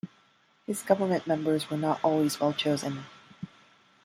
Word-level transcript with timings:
His 0.65 0.81
government 0.81 1.27
members 1.27 1.69
were 1.69 1.77
not 1.77 2.03
always 2.03 2.39
well-chosen. 2.39 3.05